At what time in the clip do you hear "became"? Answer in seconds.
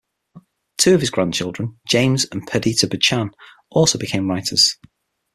3.99-4.27